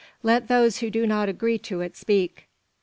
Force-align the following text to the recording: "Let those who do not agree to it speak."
"Let 0.23 0.47
those 0.47 0.79
who 0.79 0.89
do 0.89 1.05
not 1.05 1.29
agree 1.29 1.59
to 1.59 1.81
it 1.81 1.95
speak." 1.95 2.47